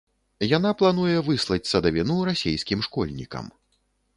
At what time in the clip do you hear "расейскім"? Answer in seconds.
2.31-2.79